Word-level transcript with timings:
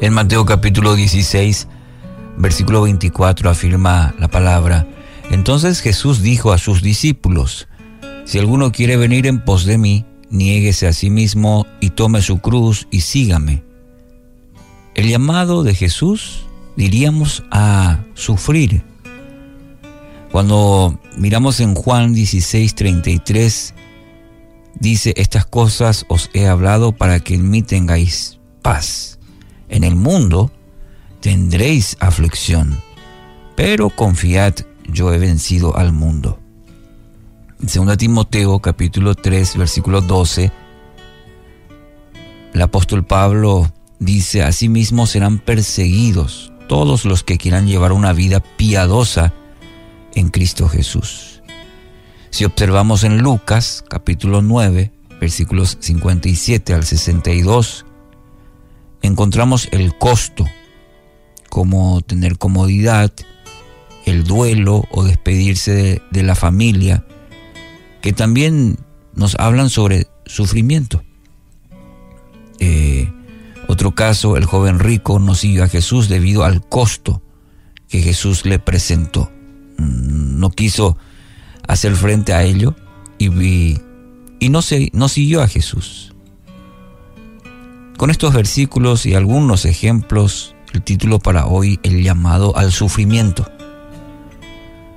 En 0.00 0.12
Mateo 0.12 0.46
capítulo 0.46 0.94
16, 0.94 1.66
versículo 2.36 2.82
24 2.82 3.50
afirma 3.50 4.14
la 4.20 4.28
palabra, 4.28 4.86
entonces 5.28 5.80
Jesús 5.80 6.22
dijo 6.22 6.52
a 6.52 6.58
sus 6.58 6.82
discípulos, 6.82 7.66
si 8.24 8.38
alguno 8.38 8.70
quiere 8.70 8.96
venir 8.96 9.26
en 9.26 9.44
pos 9.44 9.64
de 9.64 9.76
mí, 9.76 10.04
niéguese 10.30 10.86
a 10.86 10.92
sí 10.92 11.10
mismo 11.10 11.66
y 11.80 11.90
tome 11.90 12.22
su 12.22 12.38
cruz 12.38 12.86
y 12.92 13.00
sígame. 13.00 13.64
El 14.94 15.08
llamado 15.08 15.64
de 15.64 15.74
Jesús 15.74 16.46
diríamos 16.76 17.42
a 17.50 18.04
sufrir. 18.14 18.84
Cuando 20.30 21.00
miramos 21.16 21.58
en 21.58 21.74
Juan 21.74 22.14
16, 22.14 22.76
33, 22.76 23.74
dice, 24.78 25.12
estas 25.16 25.44
cosas 25.44 26.06
os 26.08 26.30
he 26.34 26.46
hablado 26.46 26.92
para 26.92 27.18
que 27.18 27.34
en 27.34 27.50
mí 27.50 27.62
tengáis 27.62 28.38
paz. 28.62 29.17
En 29.68 29.84
el 29.84 29.96
mundo 29.96 30.50
tendréis 31.20 31.96
aflicción, 32.00 32.80
pero 33.56 33.90
confiad, 33.90 34.54
yo 34.86 35.12
he 35.12 35.18
vencido 35.18 35.76
al 35.76 35.92
mundo. 35.92 36.38
En 37.60 37.86
2 37.86 37.96
Timoteo 37.98 38.60
capítulo 38.60 39.14
3 39.14 39.56
versículo 39.56 40.00
12, 40.00 40.52
el 42.54 42.62
apóstol 42.62 43.04
Pablo 43.04 43.70
dice, 43.98 44.42
asimismo 44.42 45.06
serán 45.06 45.38
perseguidos 45.38 46.52
todos 46.68 47.04
los 47.04 47.24
que 47.24 47.38
quieran 47.38 47.66
llevar 47.66 47.92
una 47.92 48.12
vida 48.12 48.40
piadosa 48.40 49.32
en 50.14 50.30
Cristo 50.30 50.68
Jesús. 50.68 51.42
Si 52.30 52.44
observamos 52.44 53.04
en 53.04 53.18
Lucas 53.18 53.84
capítulo 53.88 54.42
9 54.42 54.92
versículos 55.20 55.78
57 55.80 56.74
al 56.74 56.84
62, 56.84 57.86
encontramos 59.02 59.68
el 59.72 59.96
costo, 59.96 60.46
como 61.48 62.00
tener 62.02 62.38
comodidad, 62.38 63.12
el 64.06 64.24
duelo 64.24 64.84
o 64.90 65.04
despedirse 65.04 66.02
de, 66.10 66.22
la 66.22 66.34
familia, 66.34 67.04
que 68.00 68.12
también 68.12 68.78
nos 69.14 69.34
hablan 69.38 69.70
sobre 69.70 70.06
sufrimiento. 70.26 71.02
Eh, 72.60 73.12
otro 73.68 73.94
caso, 73.94 74.36
el 74.36 74.44
joven 74.44 74.78
rico 74.78 75.18
no 75.18 75.34
siguió 75.34 75.64
a 75.64 75.68
Jesús 75.68 76.08
debido 76.08 76.44
al 76.44 76.66
costo 76.66 77.22
que 77.88 78.00
Jesús 78.00 78.44
le 78.44 78.58
presentó. 78.58 79.30
Mm, 79.78 80.38
no 80.38 80.50
quiso 80.50 80.96
hacer 81.66 81.94
frente 81.94 82.32
a 82.32 82.42
ello 82.44 82.74
y, 83.18 83.78
y 84.40 84.48
no, 84.48 84.62
siguió 84.62 85.42
a 85.42 85.48
Jesús. 85.48 86.14
Con 87.98 88.10
estos 88.10 88.32
versículos 88.32 89.06
y 89.06 89.14
algunos 89.16 89.64
ejemplos, 89.64 90.54
el 90.72 90.82
título 90.82 91.18
para 91.18 91.46
hoy, 91.46 91.80
el 91.82 92.04
llamado 92.04 92.56
al 92.56 92.70
sufrimiento. 92.70 93.50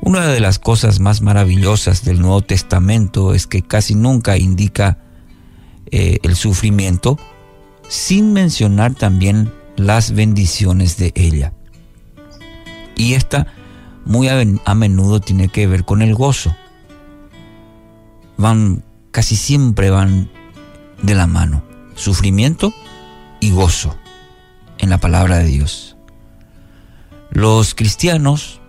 Una 0.00 0.28
de 0.28 0.38
las 0.38 0.60
cosas 0.60 1.00
más 1.00 1.20
maravillosas 1.20 2.04
del 2.04 2.20
Nuevo 2.20 2.42
Testamento 2.42 3.34
es 3.34 3.48
que 3.48 3.62
casi 3.62 3.96
nunca 3.96 4.38
indica 4.38 4.98
eh, 5.90 6.18
el 6.22 6.36
sufrimiento 6.36 7.18
sin 7.88 8.32
mencionar 8.32 8.94
también 8.94 9.52
las 9.74 10.12
bendiciones 10.12 10.96
de 10.96 11.10
ella. 11.16 11.52
Y 12.94 13.14
esta 13.14 13.48
muy 14.04 14.28
a, 14.28 14.40
a 14.66 14.74
menudo 14.76 15.18
tiene 15.18 15.48
que 15.48 15.66
ver 15.66 15.84
con 15.84 16.00
el 16.00 16.14
gozo. 16.14 16.54
Van, 18.36 18.84
casi 19.10 19.34
siempre 19.34 19.90
van 19.90 20.30
de 21.02 21.16
la 21.16 21.26
mano. 21.26 21.64
Sufrimiento 21.96 22.72
y 23.44 23.50
gozo 23.50 23.94
en 24.78 24.88
la 24.88 24.96
palabra 24.96 25.36
de 25.36 25.44
Dios. 25.44 25.98
Los 27.30 27.74
cristianos 27.74 28.62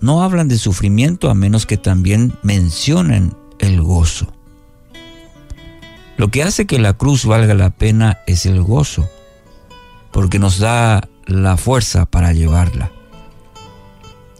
no 0.00 0.22
hablan 0.22 0.46
de 0.46 0.58
sufrimiento 0.58 1.28
a 1.28 1.34
menos 1.34 1.66
que 1.66 1.76
también 1.76 2.32
mencionen 2.44 3.34
el 3.58 3.82
gozo. 3.82 4.32
Lo 6.16 6.28
que 6.28 6.44
hace 6.44 6.66
que 6.66 6.78
la 6.78 6.92
cruz 6.92 7.24
valga 7.24 7.52
la 7.54 7.70
pena 7.70 8.18
es 8.28 8.46
el 8.46 8.62
gozo, 8.62 9.10
porque 10.12 10.38
nos 10.38 10.60
da 10.60 11.08
la 11.26 11.56
fuerza 11.56 12.06
para 12.06 12.32
llevarla. 12.32 12.92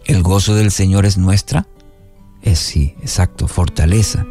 ¿El 0.05 0.23
gozo 0.23 0.55
del 0.55 0.71
Señor 0.71 1.05
es 1.05 1.17
nuestra? 1.17 1.67
Es 2.41 2.59
sí, 2.59 2.95
exacto, 3.01 3.49
fortaleza. 3.49 4.25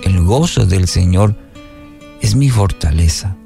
El 0.00 0.22
gozo 0.22 0.64
del 0.64 0.88
Señor 0.88 1.36
es 2.22 2.36
mi 2.36 2.48
fortaleza. 2.48 3.36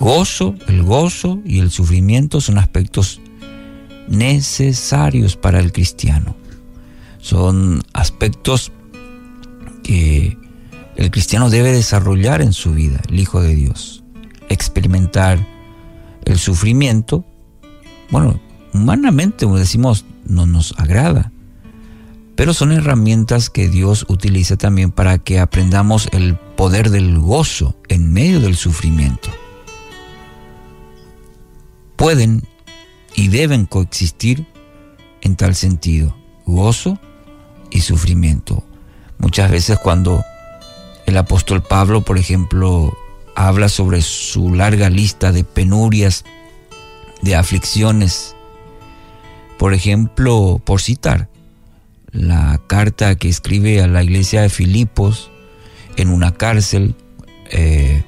Gozo, 0.00 0.54
el 0.66 0.82
gozo 0.82 1.40
y 1.44 1.58
el 1.58 1.70
sufrimiento 1.70 2.40
son 2.40 2.56
aspectos 2.56 3.20
necesarios 4.08 5.36
para 5.36 5.60
el 5.60 5.72
cristiano. 5.72 6.34
Son 7.18 7.82
aspectos 7.92 8.72
que 9.82 10.38
el 10.96 11.10
cristiano 11.10 11.50
debe 11.50 11.72
desarrollar 11.72 12.40
en 12.40 12.54
su 12.54 12.72
vida, 12.72 13.02
el 13.10 13.20
Hijo 13.20 13.42
de 13.42 13.54
Dios. 13.54 14.02
Experimentar 14.48 15.46
el 16.24 16.38
sufrimiento, 16.38 17.26
bueno, 18.10 18.40
humanamente, 18.72 19.44
como 19.44 19.58
decimos, 19.58 20.06
no 20.24 20.46
nos 20.46 20.72
agrada, 20.78 21.30
pero 22.36 22.54
son 22.54 22.72
herramientas 22.72 23.50
que 23.50 23.68
Dios 23.68 24.06
utiliza 24.08 24.56
también 24.56 24.92
para 24.92 25.18
que 25.18 25.40
aprendamos 25.40 26.08
el 26.12 26.36
poder 26.36 26.88
del 26.88 27.18
gozo 27.18 27.76
en 27.88 28.14
medio 28.14 28.40
del 28.40 28.56
sufrimiento 28.56 29.30
pueden 32.00 32.44
y 33.14 33.28
deben 33.28 33.66
coexistir 33.66 34.46
en 35.20 35.36
tal 35.36 35.54
sentido, 35.54 36.16
gozo 36.46 36.98
y 37.70 37.82
sufrimiento. 37.82 38.64
Muchas 39.18 39.50
veces 39.50 39.78
cuando 39.78 40.24
el 41.04 41.18
apóstol 41.18 41.62
Pablo, 41.62 42.00
por 42.00 42.16
ejemplo, 42.16 42.96
habla 43.36 43.68
sobre 43.68 44.00
su 44.00 44.54
larga 44.54 44.88
lista 44.88 45.30
de 45.30 45.44
penurias, 45.44 46.24
de 47.20 47.36
aflicciones, 47.36 48.34
por 49.58 49.74
ejemplo, 49.74 50.58
por 50.64 50.80
citar 50.80 51.28
la 52.12 52.62
carta 52.66 53.14
que 53.16 53.28
escribe 53.28 53.82
a 53.82 53.86
la 53.86 54.02
iglesia 54.02 54.40
de 54.40 54.48
Filipos 54.48 55.30
en 55.98 56.08
una 56.08 56.32
cárcel, 56.32 56.94
eh, 57.50 58.04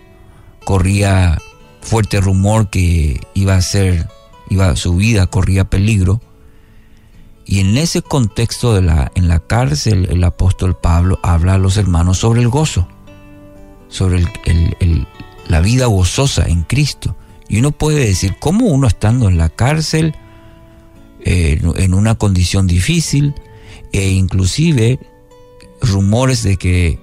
corría 0.65 1.37
fuerte 1.82 2.20
rumor 2.20 2.70
que 2.70 3.20
iba 3.34 3.54
a 3.54 3.60
ser, 3.60 4.09
iba, 4.48 4.75
su 4.76 4.97
vida 4.97 5.26
corría 5.26 5.65
peligro. 5.65 6.20
Y 7.44 7.60
en 7.60 7.76
ese 7.76 8.00
contexto 8.00 8.75
de 8.75 8.82
la, 8.82 9.12
en 9.15 9.28
la 9.28 9.41
cárcel, 9.41 10.09
el 10.10 10.25
apóstol 10.25 10.76
Pablo 10.76 11.19
habla 11.22 11.54
a 11.54 11.59
los 11.59 11.76
hermanos 11.76 12.19
sobre 12.19 12.41
el 12.41 12.48
gozo, 12.48 12.88
sobre 13.88 14.25
la 15.48 15.60
vida 15.60 15.87
gozosa 15.87 16.47
en 16.47 16.62
Cristo. 16.62 17.16
Y 17.48 17.59
uno 17.59 17.72
puede 17.72 18.06
decir, 18.06 18.37
¿cómo 18.38 18.66
uno 18.66 18.87
estando 18.87 19.28
en 19.28 19.37
la 19.37 19.50
cárcel, 19.50 20.14
eh, 21.25 21.60
en 21.76 21.94
una 21.94 22.14
condición 22.14 22.66
difícil, 22.66 23.34
e 23.93 24.09
inclusive 24.09 24.99
rumores 25.82 26.43
de 26.43 26.56
que 26.56 26.99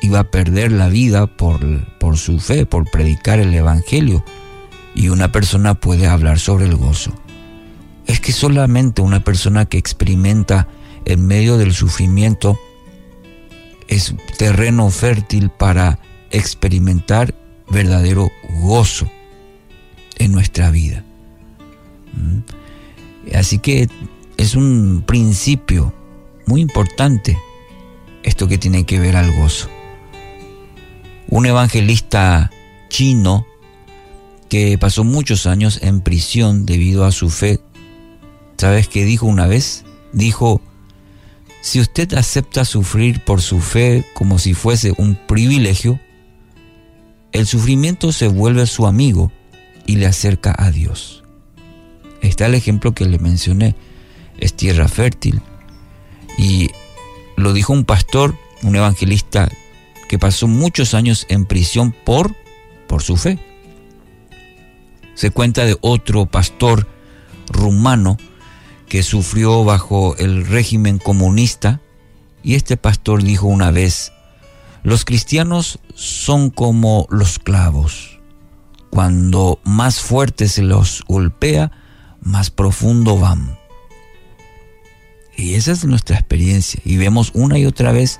iba 0.00 0.20
a 0.20 0.30
perder 0.30 0.72
la 0.72 0.88
vida 0.88 1.26
por, 1.26 1.60
por 1.98 2.16
su 2.16 2.38
fe, 2.38 2.66
por 2.66 2.90
predicar 2.90 3.38
el 3.38 3.54
Evangelio. 3.54 4.24
Y 4.94 5.08
una 5.08 5.30
persona 5.30 5.74
puede 5.74 6.06
hablar 6.06 6.38
sobre 6.38 6.66
el 6.66 6.76
gozo. 6.76 7.12
Es 8.06 8.20
que 8.20 8.32
solamente 8.32 9.02
una 9.02 9.22
persona 9.22 9.66
que 9.66 9.78
experimenta 9.78 10.68
en 11.04 11.26
medio 11.26 11.58
del 11.58 11.72
sufrimiento 11.72 12.58
es 13.88 14.14
terreno 14.36 14.90
fértil 14.90 15.50
para 15.50 15.98
experimentar 16.30 17.34
verdadero 17.68 18.30
gozo 18.62 19.10
en 20.18 20.32
nuestra 20.32 20.70
vida. 20.70 21.04
¿Mm? 22.14 23.36
Así 23.36 23.58
que 23.58 23.88
es 24.36 24.54
un 24.54 25.04
principio 25.06 25.94
muy 26.46 26.60
importante 26.60 27.38
esto 28.22 28.48
que 28.48 28.58
tiene 28.58 28.84
que 28.84 28.98
ver 28.98 29.16
al 29.16 29.30
gozo 29.32 29.70
un 31.30 31.46
evangelista 31.46 32.50
chino 32.88 33.46
que 34.48 34.76
pasó 34.78 35.04
muchos 35.04 35.46
años 35.46 35.78
en 35.82 36.00
prisión 36.00 36.66
debido 36.66 37.04
a 37.04 37.12
su 37.12 37.30
fe. 37.30 37.60
¿Sabes 38.58 38.88
qué 38.88 39.04
dijo 39.04 39.26
una 39.26 39.46
vez? 39.46 39.84
Dijo, 40.12 40.60
si 41.62 41.80
usted 41.80 42.12
acepta 42.14 42.64
sufrir 42.64 43.24
por 43.24 43.40
su 43.40 43.60
fe 43.60 44.04
como 44.12 44.38
si 44.38 44.54
fuese 44.54 44.92
un 44.98 45.14
privilegio, 45.14 46.00
el 47.32 47.46
sufrimiento 47.46 48.12
se 48.12 48.26
vuelve 48.26 48.66
su 48.66 48.86
amigo 48.86 49.30
y 49.86 49.96
le 49.96 50.06
acerca 50.06 50.54
a 50.58 50.72
Dios. 50.72 51.22
Está 52.22 52.46
el 52.46 52.54
ejemplo 52.54 52.92
que 52.92 53.06
le 53.06 53.18
mencioné, 53.18 53.76
es 54.38 54.54
tierra 54.54 54.88
fértil. 54.88 55.40
Y 56.36 56.70
lo 57.36 57.52
dijo 57.52 57.72
un 57.72 57.84
pastor, 57.84 58.36
un 58.62 58.74
evangelista 58.74 59.48
que 60.10 60.18
pasó 60.18 60.48
muchos 60.48 60.94
años 60.94 61.24
en 61.28 61.46
prisión 61.46 61.92
por, 61.92 62.34
por 62.88 63.00
su 63.00 63.16
fe. 63.16 63.38
Se 65.14 65.30
cuenta 65.30 65.64
de 65.64 65.78
otro 65.82 66.26
pastor 66.26 66.88
rumano 67.46 68.16
que 68.88 69.04
sufrió 69.04 69.62
bajo 69.62 70.16
el 70.16 70.48
régimen 70.48 70.98
comunista 70.98 71.80
y 72.42 72.56
este 72.56 72.76
pastor 72.76 73.22
dijo 73.22 73.46
una 73.46 73.70
vez, 73.70 74.10
los 74.82 75.04
cristianos 75.04 75.78
son 75.94 76.50
como 76.50 77.06
los 77.08 77.38
clavos. 77.38 78.18
Cuando 78.90 79.60
más 79.62 80.00
fuerte 80.00 80.48
se 80.48 80.62
los 80.62 81.04
golpea, 81.06 81.70
más 82.20 82.50
profundo 82.50 83.16
van. 83.16 83.56
Y 85.36 85.54
esa 85.54 85.70
es 85.70 85.84
nuestra 85.84 86.16
experiencia. 86.16 86.80
Y 86.84 86.96
vemos 86.96 87.30
una 87.32 87.60
y 87.60 87.66
otra 87.66 87.92
vez, 87.92 88.18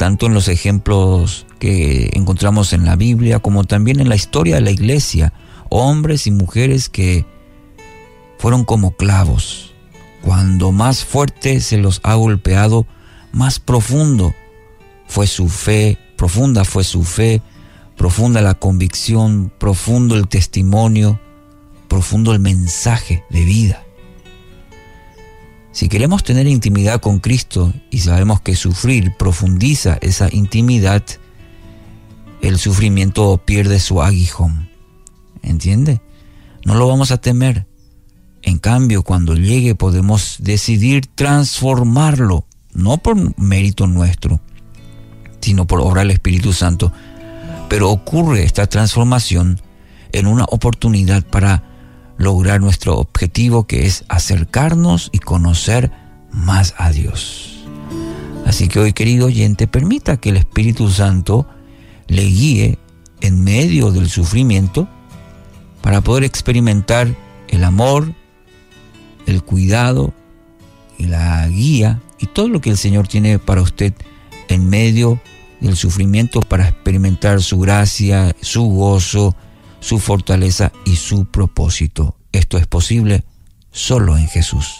tanto 0.00 0.24
en 0.24 0.32
los 0.32 0.48
ejemplos 0.48 1.44
que 1.58 2.08
encontramos 2.14 2.72
en 2.72 2.86
la 2.86 2.96
Biblia, 2.96 3.40
como 3.40 3.64
también 3.64 4.00
en 4.00 4.08
la 4.08 4.16
historia 4.16 4.54
de 4.54 4.62
la 4.62 4.70
iglesia, 4.70 5.34
hombres 5.68 6.26
y 6.26 6.30
mujeres 6.30 6.88
que 6.88 7.26
fueron 8.38 8.64
como 8.64 8.92
clavos. 8.92 9.74
Cuando 10.22 10.72
más 10.72 11.04
fuerte 11.04 11.60
se 11.60 11.76
los 11.76 12.00
ha 12.02 12.14
golpeado, 12.14 12.86
más 13.32 13.60
profundo 13.60 14.34
fue 15.06 15.26
su 15.26 15.50
fe, 15.50 15.98
profunda 16.16 16.64
fue 16.64 16.82
su 16.82 17.04
fe, 17.04 17.42
profunda 17.98 18.40
la 18.40 18.54
convicción, 18.54 19.52
profundo 19.58 20.16
el 20.16 20.28
testimonio, 20.28 21.20
profundo 21.88 22.32
el 22.32 22.40
mensaje 22.40 23.22
de 23.28 23.44
vida. 23.44 23.84
Si 25.72 25.88
queremos 25.88 26.24
tener 26.24 26.48
intimidad 26.48 27.00
con 27.00 27.20
Cristo 27.20 27.72
y 27.90 27.98
sabemos 27.98 28.40
que 28.40 28.56
sufrir 28.56 29.16
profundiza 29.16 29.98
esa 30.00 30.28
intimidad, 30.32 31.04
el 32.42 32.58
sufrimiento 32.58 33.40
pierde 33.44 33.78
su 33.78 34.02
aguijón. 34.02 34.68
¿Entiende? 35.42 36.00
No 36.64 36.74
lo 36.74 36.88
vamos 36.88 37.12
a 37.12 37.18
temer. 37.18 37.66
En 38.42 38.58
cambio, 38.58 39.02
cuando 39.02 39.34
llegue 39.34 39.74
podemos 39.74 40.36
decidir 40.40 41.06
transformarlo, 41.06 42.46
no 42.72 42.98
por 42.98 43.38
mérito 43.38 43.86
nuestro, 43.86 44.40
sino 45.40 45.66
por 45.66 45.80
obra 45.80 46.00
del 46.00 46.10
Espíritu 46.10 46.52
Santo. 46.52 46.92
Pero 47.68 47.90
ocurre 47.90 48.42
esta 48.42 48.66
transformación 48.66 49.60
en 50.12 50.26
una 50.26 50.44
oportunidad 50.44 51.22
para 51.22 51.69
lograr 52.20 52.60
nuestro 52.60 52.98
objetivo 52.98 53.66
que 53.66 53.86
es 53.86 54.04
acercarnos 54.08 55.08
y 55.10 55.20
conocer 55.20 55.90
más 56.30 56.74
a 56.76 56.90
Dios. 56.90 57.64
Así 58.44 58.68
que 58.68 58.78
hoy, 58.78 58.92
querido 58.92 59.26
oyente, 59.26 59.66
permita 59.66 60.18
que 60.18 60.28
el 60.28 60.36
Espíritu 60.36 60.90
Santo 60.90 61.46
le 62.08 62.24
guíe 62.24 62.78
en 63.22 63.42
medio 63.42 63.90
del 63.90 64.10
sufrimiento 64.10 64.86
para 65.80 66.02
poder 66.02 66.24
experimentar 66.24 67.08
el 67.48 67.64
amor, 67.64 68.12
el 69.26 69.42
cuidado 69.42 70.12
y 70.98 71.06
la 71.06 71.48
guía 71.48 72.02
y 72.18 72.26
todo 72.26 72.48
lo 72.48 72.60
que 72.60 72.68
el 72.68 72.76
Señor 72.76 73.08
tiene 73.08 73.38
para 73.38 73.62
usted 73.62 73.94
en 74.48 74.68
medio 74.68 75.22
del 75.60 75.74
sufrimiento 75.74 76.40
para 76.40 76.68
experimentar 76.68 77.40
su 77.40 77.58
gracia, 77.60 78.36
su 78.42 78.64
gozo, 78.64 79.34
su 79.80 79.98
fortaleza 79.98 80.72
y 80.84 80.96
su 80.96 81.26
propósito. 81.26 82.16
Esto 82.32 82.58
es 82.58 82.66
posible 82.66 83.24
solo 83.72 84.16
en 84.16 84.28
Jesús. 84.28 84.78